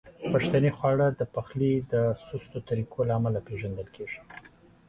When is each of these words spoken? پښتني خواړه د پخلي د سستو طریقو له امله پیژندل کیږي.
پښتني 0.31 0.71
خواړه 0.77 1.07
د 1.19 1.21
پخلي 1.35 1.73
د 1.91 1.93
سستو 2.27 2.59
طریقو 2.69 3.01
له 3.07 3.13
امله 3.19 3.39
پیژندل 3.47 3.87
کیږي. 3.95 4.19